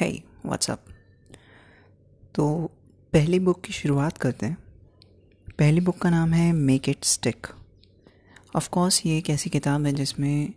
[0.00, 0.10] है
[0.46, 0.84] व्हाट्सअप
[2.34, 2.70] तो
[3.12, 4.56] पहली बुक की शुरुआत करते हैं।
[5.58, 7.46] पहली बुक का नाम है make it stick
[8.56, 10.52] of course ये एक ऐसी किताब है जिसमें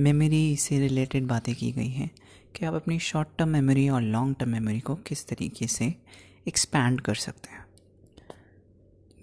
[0.00, 2.10] मेमोरी से रिलेटेड बातें की गई हैं
[2.56, 5.94] कि आप अपनी शॉर्ट टर्म मेमोरी और लॉन्ग टर्म मेमोरी को किस तरीके से
[6.48, 7.64] एक्सपैंड कर सकते हैं।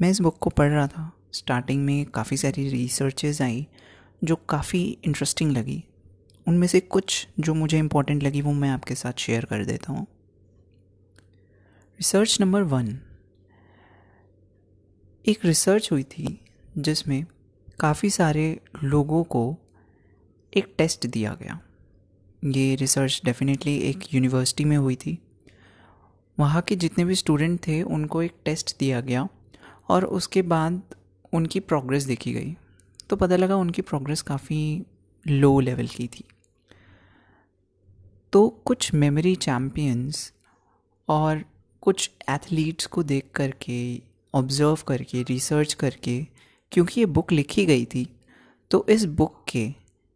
[0.02, 3.68] मैं इस बुक को पढ़ रहा था। स्टार्टिंग में काफ़ी सारी रिसर्चेज आई,
[4.24, 5.84] जो काफ़ी इंटरेस्टिंग लगी।
[6.50, 10.08] उनमें से कुछ जो मुझे इम्पोर्टेंट लगी, वो मैं आपके साथ शेयर कर देता हूँ।
[12.00, 13.00] रिसर्च नंबर वन
[15.26, 16.42] एक रिसर्च हुई थी,
[16.78, 17.26] जिसमें
[17.80, 19.58] काफ़ी सारे लोगों को
[20.58, 21.60] एक टेस्ट दिया गया।
[22.46, 25.18] ये रिसर्च डेफिनेटली एक यूनिवर्सिटी में हुई थी।
[26.40, 29.28] वहाँ के जितने भी स्टूडेंट थे, उनको एक टेस्ट दिया गया
[29.90, 30.82] और उसके बाद
[31.34, 32.56] उनकी प्रोग्रेस देखी गई।
[33.10, 34.86] तो पता लगा उनकी प्रोग्रेस काफ़ी
[35.28, 36.24] लो लेवल की थी।
[38.34, 40.32] तो कुछ मेमोरी चैम्पियंस
[41.08, 41.44] और
[41.82, 43.80] कुछ एथलीट्स को देख करके
[44.34, 46.22] ऑब्ज़र्व करके रिसर्च करके,
[46.72, 48.08] क्योंकि ये बुक लिखी गई थी
[48.72, 49.68] तो इस बुक के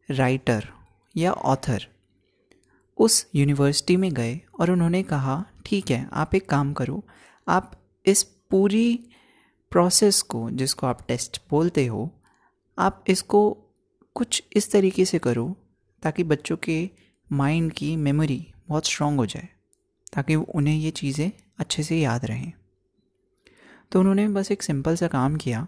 [0.09, 0.67] राइटर
[1.15, 1.87] या ऑथर
[2.97, 7.03] उस यूनिवर्सिटी में गए और उन्होंने कहा, ठीक है, आप एक काम करो,
[7.47, 7.71] आप
[8.05, 8.99] इस पूरी
[9.71, 12.09] प्रोसेस को, जिसको आप टेस्ट बोलते हो,
[12.77, 13.49] आप इसको
[14.15, 15.55] कुछ इस तरीके से करो,
[16.03, 16.89] ताकि बच्चों के
[17.33, 19.47] माइंड की मेमोरी बहुत स्ट्रॉन्ग हो जाए,
[20.13, 22.51] ताकि उन्हें ये चीज़ें अच्छे से याद रहें।
[23.91, 25.67] तो उन्होंने बस एक सिंपल सा काम किया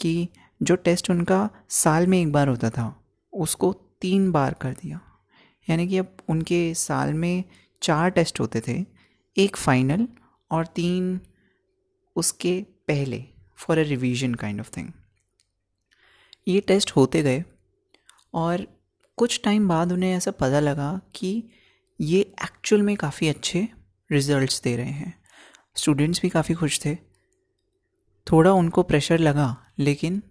[0.00, 0.28] कि
[0.62, 2.94] जो टेस्ट उनका साल में एक बार होता था,
[3.32, 5.00] उसको तीन बार कर दिया।
[5.68, 7.44] यानी कि अब उनके साल में
[7.82, 8.84] चार टेस्ट होते थे,
[9.36, 10.06] एक फाइनल
[10.50, 11.20] और तीन
[12.16, 13.24] उसके पहले
[13.56, 14.88] for a revision kind of thing
[16.48, 17.42] ये टेस्ट होते गए
[18.34, 18.66] और
[19.18, 21.44] कुछ टाइम बाद उन्हें ऐसा पता लगा कि
[22.00, 23.68] ये एक्चुअल में काफ़ी अच्छे
[24.12, 25.22] रिजल्ट्स दे रहे हैं।
[25.74, 26.94] स्टूडेंट्स भी काफ़ी खुश थे।
[28.26, 30.22] थोड़ा उनको प्रेशर लगा, लेकिन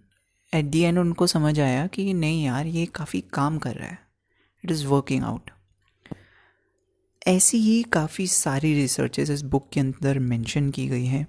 [0.54, 3.98] एट दी एंड उनको समझ आया कि नहीं यार, ये काफ़ी काम कर रहा है।
[4.64, 5.50] इट इज़ वर्किंग आउट
[7.26, 11.26] ऐसी ही काफ़ी सारी रिसर्चेज इस बुक के अंदर मेंशन की गई हैं।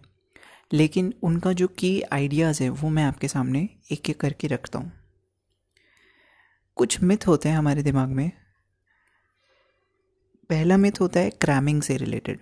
[0.74, 4.99] लेकिन उनका जो की आइडियाज़ है, वो मैं आपके सामने एक एक करके रखता हूँ।
[6.80, 8.32] कुछ मिथ होते हैं हमारे दिमाग में।
[10.50, 12.40] पहला मिथ होता है क्रैमिंग से रिलेटेड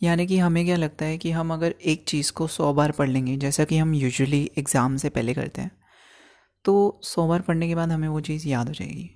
[0.00, 3.08] यानी कि हमें क्या लगता है कि हम अगर एक चीज़ को सौ बार पढ़
[3.08, 5.70] लेंगे, जैसा कि हम यूजुअली एग्ज़ाम से पहले करते हैं
[6.64, 9.10] तो सौ बार पढ़ने के बाद हमें वो चीज़ याद हो जाएगी।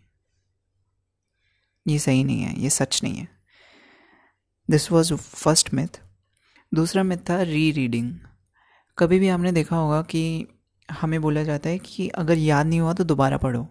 [1.86, 3.28] ये सही नहीं है, ये सच नहीं है।
[4.68, 6.00] दिस वॉज़ फ़र्स्ट मिथ
[6.72, 8.12] दूसरा मिथ था री रीडिंग
[8.98, 10.46] कभी भी आपने देखा होगा कि
[10.88, 13.68] हमें बोला जाता है कि अगर याद नहीं हुआ तो दोबारा पढ़ो।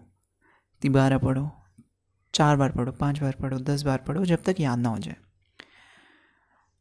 [0.82, 1.50] बारह पढ़ो,
[2.34, 5.16] चार बार पढ़ो, पाँच बार पढ़ो, दस बार पढ़ो, जब तक याद ना हो जाए।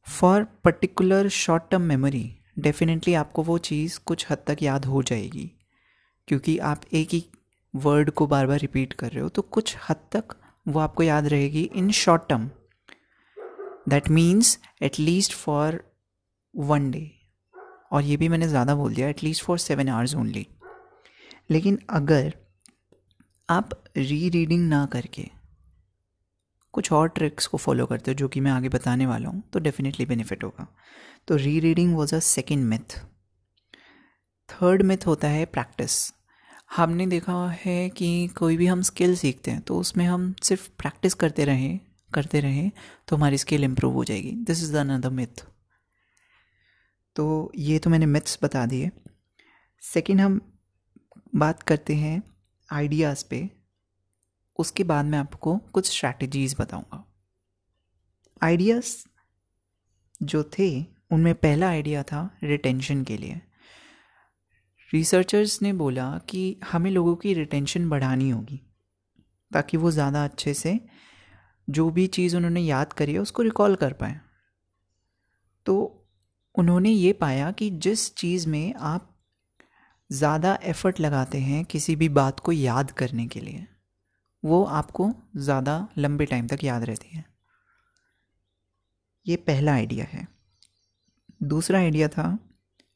[0.08, 5.52] For particular short term memory definitely आपको वो चीज़ कुछ हद तक याद हो जाएगी।
[6.28, 7.24] क्योंकि आप एक ही
[7.74, 10.36] वर्ड को बार बार रिपीट कर रहे हो तो कुछ हद तक
[10.68, 12.50] वो आपको याद रहेगी in short term
[13.90, 15.84] that means at least for
[16.56, 17.12] one day
[17.92, 20.48] और ये भी मैंने ज़्यादा बोल दिया at least for seven hours only
[21.52, 22.34] लेकिन अगर
[23.50, 25.24] आप री रीडिंग ना करके
[26.74, 29.60] कुछ और ट्रिक्स को फॉलो करते हो, जो कि मैं आगे बताने वाला हूँ तो
[29.60, 30.68] डेफिनेटली बेनिफिट होगा।
[31.28, 32.98] तो rereading was a second myth
[34.50, 35.96] third myth होता है प्रैक्टिस
[36.76, 41.14] हमने देखा है कि कोई भी हम स्किल सीखते हैं तो उसमें हम सिर्फ़ प्रैक्टिस
[41.16, 41.80] करते रहें
[42.12, 42.72] करते रहें
[43.08, 45.46] तो हमारी स्किल इम्प्रूव हो जाएगी। दिस इज़ अनदर मिथ
[47.16, 48.92] तो ये तो मैंने मिथ्स बता दिए।
[49.84, 50.42] सेकेंड हम
[51.36, 52.22] बात करते हैं
[52.70, 53.50] आइडियाज़ पे,
[54.60, 57.04] उसके बाद मैं आपको कुछ स्ट्रैटेजीज़ बताऊँगा।
[58.42, 58.96] आइडियाज़
[60.24, 63.42] जो थे, उनमें पहला आइडिया था रिटेंशन के लिए।
[64.94, 68.62] रिसर्चर्स ने बोला कि हमें लोगों की रिटेंशन बढ़ानी होगी,
[69.52, 70.80] ताकि वो ज़्यादा अच्छे से
[71.70, 74.20] जो भी चीज़ उन्होंने याद करी है, उसको रिकॉल कर पाए।
[75.66, 76.04] तो
[76.56, 79.17] उन्होंने ये पाया कि जिस चीज़ में आप
[80.10, 83.66] ज़्यादा एफ़र्ट लगाते हैं किसी भी बात को याद करने के लिए।
[84.44, 87.24] वो आपको ज़्यादा लंबे टाइम तक याद रहती है।
[89.26, 90.28] ये पहला आइडिया है।
[91.44, 92.38] दूसरा आइडिया था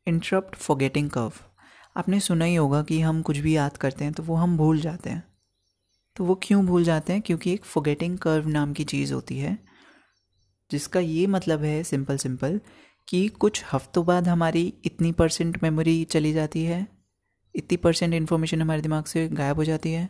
[0.07, 1.33] इंटरप्ट फॉरगेटिंग कर्व
[1.95, 4.79] आपने सुना ही होगा कि हम कुछ भी याद करते हैं तो वो हम भूल
[4.81, 5.23] जाते हैं।
[6.15, 7.21] तो वो क्यों भूल जाते हैं?
[7.21, 9.57] क्योंकि एक फॉरगेटिंग कर्व नाम की चीज़ होती है,
[10.71, 12.59] जिसका ये मतलब है सिंपल सिंपल
[13.07, 16.85] कि कुछ हफ्तों बाद हमारी इतनी परसेंट मेमोरी चली जाती है
[17.55, 20.09] इतनी परसेंट इन्फॉर्मेशन हमारे दिमाग से गायब हो जाती है।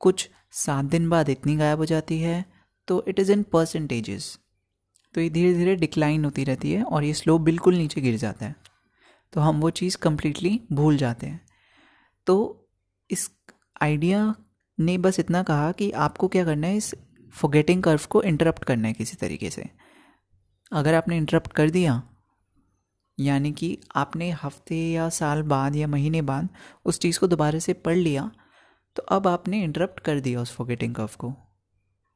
[0.00, 2.44] कुछ सात दिन बाद इतनी गायब हो जाती है
[2.88, 4.38] तो इट इज़ इन परसेंटेजेस
[5.14, 8.46] तो ये धीरे धीरे डिक्लाइन होती रहती है और ये स्लो बिल्कुल नीचे गिर जाता
[8.46, 8.54] है।
[9.32, 11.40] तो हम वो चीज़ कम्प्लीटली भूल जाते हैं।
[12.26, 12.36] तो
[13.10, 13.30] इस
[13.82, 14.34] आइडिया
[14.78, 16.94] ने बस इतना कहा कि आपको क्या करना है, इस
[17.34, 19.68] फोगेटिंग कर्व को इंटरप्ट करना है किसी तरीके से।
[20.72, 22.02] अगर आपने इंटरप्ट कर दिया
[23.18, 26.48] यानी कि आपने हफ़्ते या साल बाद या महीने बाद
[26.84, 28.30] उस चीज़ को दोबारा से पढ़ लिया
[28.96, 31.32] तो अब आपने इंटरप्ट कर दिया उस फोगेटिंग कर्व को।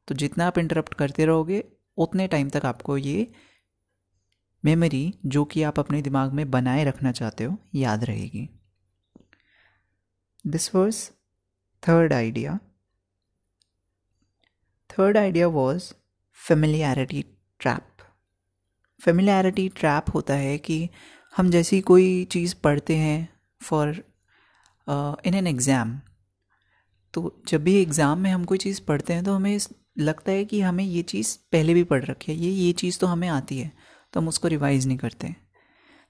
[0.09, 1.65] तो जितना आप इंटरप्ट करते रहोगे,
[1.99, 3.33] उतने टाइम तक आपको ये
[4.65, 8.49] मेमोरी जो कि आप अपने दिमाग में बनाए रखना चाहते हो, याद रहेगी।
[10.47, 11.09] This was
[11.83, 12.59] third idea
[14.91, 15.93] third idea was
[16.39, 17.25] familiarity
[17.61, 17.92] trap
[19.03, 20.89] familiarity trap होता है कि
[21.35, 23.29] हम जैसी कोई चीज़ पढ़ते हैं
[23.61, 23.89] फॉर
[25.27, 26.01] इन एन एग्ज़ाम
[27.15, 29.59] तो जब भी एग्ज़ाम में हम कोई चीज़ पढ़ते हैं तो हमें
[29.99, 33.07] लगता है कि हमें ये चीज़ पहले भी पढ़ रखी है, ये ये चीज़ तो
[33.07, 33.73] हमें आती है
[34.13, 35.35] तो हम उसको रिवाइज़ नहीं करते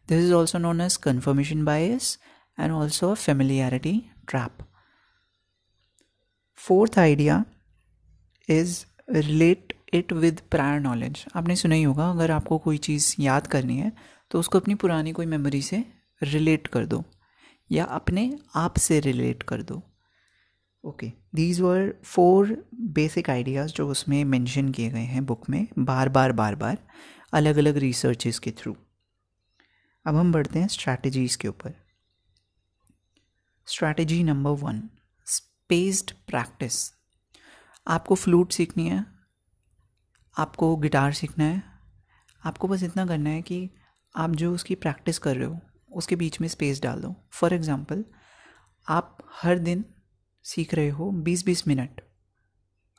[0.08, 2.18] this is also known as confirmation bias
[2.58, 4.66] and also a familiarity trap
[6.58, 7.44] fourth idea
[8.48, 13.46] is relate it with prior knowledge आपने सुना ही होगा, अगर आपको कोई चीज़ याद
[13.46, 13.92] करनी है
[14.30, 15.84] तो उसको अपनी पुरानी कोई मेमोरी से
[16.20, 17.02] रिलेट कर दो,
[17.70, 19.82] या अपने आप से रिलेट कर दो।
[20.84, 22.56] Okay these were four
[22.92, 26.78] basic ideas जो उसमें मेंशन किए गए हैं बुक में, बार बार बार बार
[27.32, 28.76] अलग अलग रिसर्चेस के थ्रू
[30.06, 31.74] अब हम बढ़ते हैं स्ट्रैटेजीज़ के ऊपर।
[33.68, 34.82] Strategy number one
[35.26, 36.78] spaced practice
[37.86, 39.04] आपको फ्लूट सीखनी है
[40.36, 41.62] आपको गिटार सीखना है,
[42.42, 43.68] आपको बस इतना करना है कि
[44.14, 45.58] आप जो उसकी प्रैक्टिस कर रहे हो,
[45.90, 48.04] उसके बीच में स्पेस डाल दो। फॉर एग्ज़ाम्पल
[48.88, 49.84] आप हर दिन
[50.44, 52.00] सीख रहे हो बीस बीस मिनट।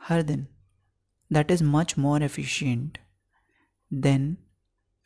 [0.01, 0.47] हर दिन।
[1.31, 2.97] That is much more efficient
[3.91, 4.35] than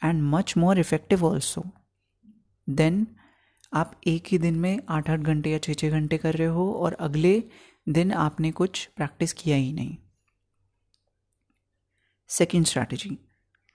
[0.01, 1.63] and much more effective also
[2.67, 3.05] than
[3.73, 6.71] आप एक ही दिन में आठ आठ घंटे या छः छः घंटे कर रहे हो
[6.73, 7.41] और अगले
[7.89, 9.97] दिन आपने कुछ प्रैक्टिस किया ही नहीं।
[12.29, 13.17] Second strategy,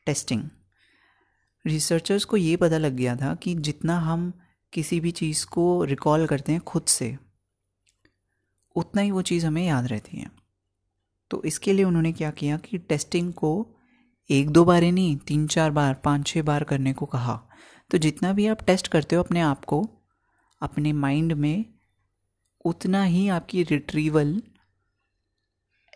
[0.06, 0.48] testing.
[1.66, 4.40] रिसर्चर्स को ये पता लग गया था कि जितना हम
[4.72, 7.18] किसी भी चीज़ को रिकॉल करते हैं खुद से,
[8.76, 10.30] उतना ही वो चीज़ हमें याद रहती है।
[11.30, 13.76] तो इसके लिए उन्होंने क्या किया कि टेस्टिंग को
[14.30, 17.48] एक दो बार ही नहीं, तीन चार बार, पाँच छः बार करने को कहा।
[17.90, 19.88] तो जितना भी आप टेस्ट करते हो अपने आप को,
[20.62, 21.64] अपने माइंड में,
[22.64, 24.42] उतना ही आपकी रिट्रीवल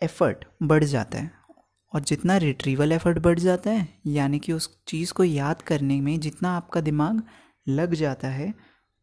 [0.03, 1.36] एफर्ट बढ़ जाता है।
[1.93, 6.19] और जितना रिट्रीवल एफर्ट बढ़ जाता है, यानी कि उस चीज़ को याद करने में
[6.19, 7.21] जितना आपका दिमाग
[7.67, 8.53] लग जाता है,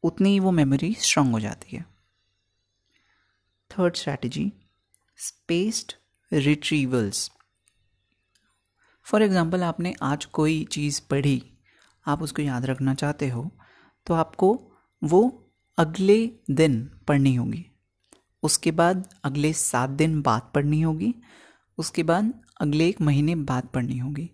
[0.04, 1.84] उतनी ही वो मेमोरी स्ट्रांग हो जाती है।
[3.70, 4.52] Third strategy
[5.18, 5.92] spaced
[6.32, 7.30] retrievals
[9.06, 11.42] for example आपने आज कोई चीज़ पढ़ी,
[12.06, 13.50] आप उसको याद रखना चाहते हो
[14.06, 14.48] तो आपको
[15.02, 15.22] वो
[15.78, 16.18] अगले
[16.50, 17.64] दिन पढ़नी होगी।
[18.42, 21.14] उसके बाद अगले सात दिन बाद पढ़नी होगी।
[21.78, 24.30] उसके बाद अगले एक महीने बाद पढ़नी होगी।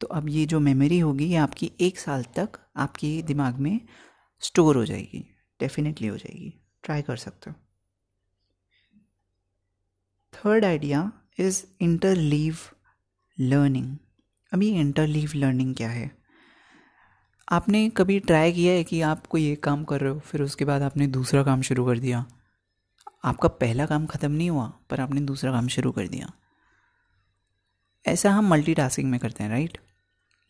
[0.00, 3.80] तो अब ये जो मेमोरी होगी, ये आपकी एक साल तक आपके दिमाग में
[4.40, 5.30] स्टोर हो जाएगी।
[5.60, 7.56] डेफिनेटली हो जाएगी। ट्राई कर सकते हो।
[10.34, 12.56] Third idea is interleave
[13.40, 13.96] learning
[14.52, 16.22] अभी इंटरलीव लर्निंग क्या है?
[17.52, 20.64] आपने कभी ट्राई किया है कि आप कोई एक काम कर रहे हो, फिर उसके
[20.64, 22.26] बाद आपने दूसरा काम शुरू कर दिया?
[23.24, 26.32] आपका पहला काम ख़त्म नहीं हुआ, पर आपने दूसरा काम शुरू कर दिया।
[28.04, 29.78] ऐसा हम मल्टीटास्किंग में करते हैं राइट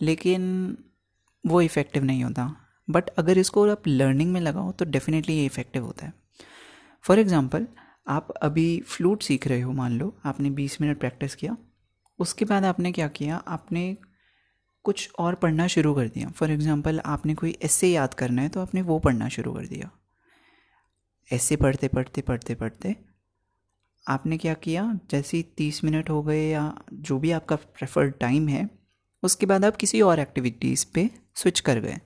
[0.01, 0.77] लेकिन
[1.45, 2.51] वो इफ़ेक्टिव नहीं होता।
[2.89, 6.13] बट अगर इसको आप लर्निंग में लगाओ तो डेफिनेटली ये इफ़ेक्टिव होता है।
[7.05, 7.67] फॉर एग्ज़ाम्पल
[8.07, 11.57] आप अभी फ्लूट सीख रहे हो, मान लो, आपने 20 मिनट प्रैक्टिस किया।
[12.19, 13.37] उसके बाद आपने क्या किया?
[13.39, 13.97] आपने
[14.85, 18.61] कुछ और पढ़ना शुरू कर दिया। फॉर एग्ज़ाम्पल आपने कोई ऐसे याद करना है तो
[18.61, 19.91] आपने वो पढ़ना शुरू कर दिया।
[21.31, 22.95] ऐसे पढ़ते पढ़ते पढ़ते पढ़ते
[24.09, 24.99] आपने क्या किया?
[25.11, 28.71] जैसे ही तीस मिनट हो गए या जो भी आपका प्रेफर्ड टाइम है,
[29.23, 31.97] उसके बाद आप किसी और एक्टिविटीज़ पे स्विच कर गए।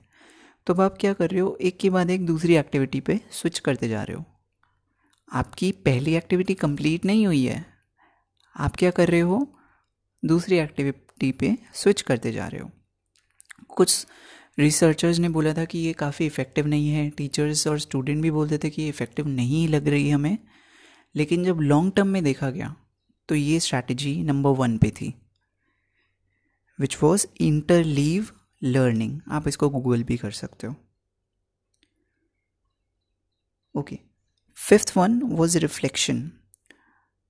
[0.65, 1.57] तो अब आप क्या कर रहे हो?
[1.61, 4.25] एक के बाद एक दूसरी एक्टिविटी पे स्विच करते जा रहे हो।
[5.33, 7.65] आपकी पहली एक्टिविटी कंप्लीट नहीं हुई है।
[8.57, 9.59] आप क्या कर रहे हो?
[10.25, 12.71] दूसरी एक्टिविटी पे स्विच करते जा रहे हो।
[13.69, 14.07] कुछ
[14.59, 18.57] रिसर्चर्स ने बोला था कि ये काफ़ी इफ़ेक्टिव नहीं है। टीचर्स और स्टूडेंट भी बोलते
[18.57, 20.37] थे कि ये इफ़ेक्टिव नहीं लग रही हमें।
[21.15, 22.75] लेकिन जब लॉन्ग टर्म में देखा गया
[23.29, 25.13] तो ये स्ट्रैटेजी नंबर वन पे थी
[26.79, 28.29] विच वॉज़ इंटरलीव
[28.61, 30.75] लर्निंग आप इसको गूगल भी कर सकते हो।
[33.75, 33.99] Okay
[34.57, 36.29] fifth one was reflection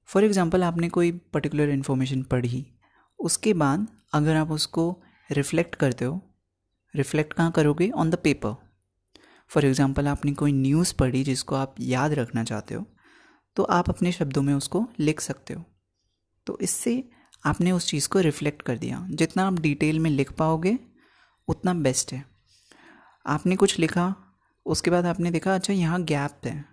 [0.10, 2.66] for example आपने कोई पर्टिकुलर इन्फॉर्मेशन पढ़ी,
[3.20, 4.90] उसके बाद अगर आप उसको
[5.30, 6.22] रिफ्लेक्ट करते हो
[6.94, 7.90] रिफ्लेक्ट कहाँ करोगे?
[7.90, 8.56] On the paper
[9.52, 12.86] for example आपने कोई न्यूज़ पढ़ी जिसको आप याद रखना चाहते हो
[13.58, 15.64] तो आप अपने शब्दों में उसको लिख सकते हो।
[16.46, 17.10] तो इससे
[17.46, 20.80] आपने उस चीज़ को रिफ्लेक्ट कर दिया। जितना आप डिटेल में लिख पाओगे,
[21.48, 22.26] उतना बेस्ट है।
[23.26, 24.16] आपने कुछ लिखा,
[24.66, 26.66] उसके बाद आपने देखा अच्छा यहाँ गैप है।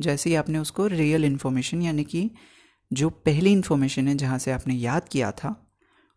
[0.00, 2.30] जैसे ही आपने उसको रियल इन्फॉर्मेशन यानी कि
[2.92, 5.76] जो पहली इन्फॉर्मेशन है, जहाँ से आपने याद किया था,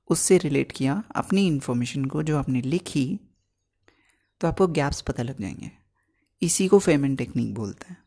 [0.09, 3.19] उससे रिलेट किया अपनी इन्फॉर्मेशन को जो आपने लिखी
[4.41, 5.71] तो आपको गैप्स पता लग जाएँगे।
[6.41, 8.06] इसी को फेमेंट टेक्निक बोलते हैं।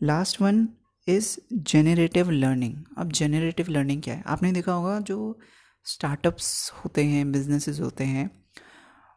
[0.00, 0.68] Last one
[1.06, 4.22] is generative learning अब जेनरेटिव लर्निंग क्या है?
[4.26, 5.38] आपने देखा होगा जो
[5.86, 8.30] स्टार्टअप्स होते हैं बिजनेसेस होते हैं,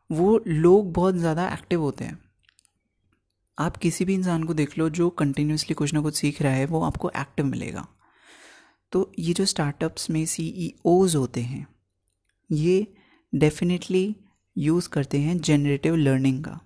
[0.09, 2.19] वो लोग बहुत ज़्यादा एक्टिव होते हैं।
[3.57, 6.65] आप किसी भी इंसान को देख लो जो कंटिन्यूसली कुछ ना कुछ सीख रहा है,
[6.65, 7.87] वो आपको एक्टिव मिलेगा।
[8.91, 11.67] तो ये जो स्टार्टअप्स में सी होते हैं,
[12.49, 12.87] ये
[13.33, 14.15] डेफिनेटली
[14.57, 16.59] यूज़ करते हैं जेनरेटिव लर्निंग का।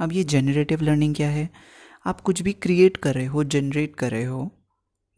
[0.00, 1.48] अब ये जनरेटिव लर्निंग क्या है?
[2.06, 4.50] आप कुछ भी क्रिएट कर रहे हो जनरेट कर रहे हो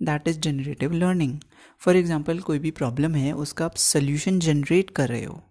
[0.00, 1.38] that is generative learning
[1.80, 5.42] for example कोई भी प्रॉब्लम है, उसका आप सोल्यूशन जनरेट कर रहे हो।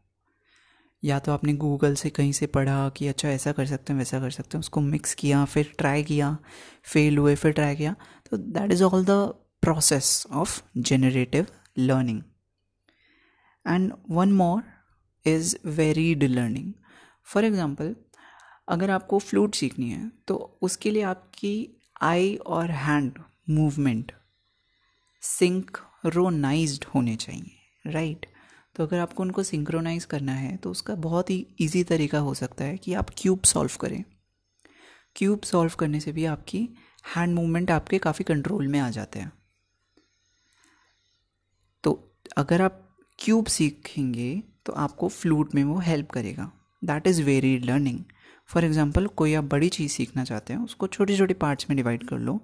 [1.03, 4.19] या तो आपने गूगल से कहीं से पढ़ा कि अच्छा ऐसा कर सकते हैं, वैसा
[4.19, 6.37] कर सकते हैं, उसको मिक्स किया, फिर ट्राई किया
[6.83, 7.95] फेल हुए, फिर ट्राई किया
[8.31, 9.11] तो that is all the
[9.63, 11.47] process of generative
[11.79, 12.21] learning
[13.65, 14.63] and one more
[15.25, 16.73] is varied learning
[17.27, 17.95] for example
[18.67, 21.69] अगर आपको फ्लूट सीखनी है तो उसके लिए आपकी
[22.01, 23.19] आई और हैंड
[23.49, 24.11] मूवमेंट
[25.23, 28.25] सिंक्रोनाइज्ड होने चाहिए राइट?
[28.75, 32.65] तो अगर आपको उनको सिंक्रोनाइज करना है तो उसका बहुत ही ईजी तरीका हो सकता
[32.65, 34.03] है कि आप क्यूब सॉल्व करें।
[35.15, 36.67] क्यूब सॉल्व करने से भी आपकी
[37.15, 39.31] हैंड मूवमेंट आपके काफ़ी कंट्रोल में आ जाते हैं।
[41.83, 42.81] तो अगर आप
[43.19, 46.51] क्यूब सीखेंगे तो आपको फ्लूट में वो हेल्प करेगा।
[46.83, 48.03] That is varied learning
[48.49, 52.07] for example कोई आप बड़ी चीज़ सीखना चाहते हैं, उसको छोटे छोटे पार्ट्स में डिवाइड
[52.07, 52.39] कर लो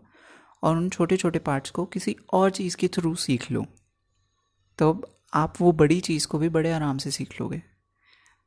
[0.63, 3.65] और उन छोटे छोटे पार्ट्स को किसी और चीज़ के थ्रू सीख लो।
[4.79, 5.01] तो
[5.33, 7.61] आप वो बड़ी चीज़ को भी बड़े आराम से सीख लोगे।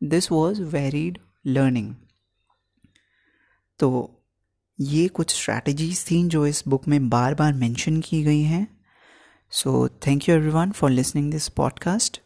[0.01, 1.95] दिस वॉज़ वेरीड लर्निंग
[3.81, 3.91] तो
[4.79, 8.67] ये कुछ स्ट्रैटेजीज थी जो इस बुक में बार बार मेंशन की गई हैं।
[9.53, 12.21] So thank you everyone for listening this podcast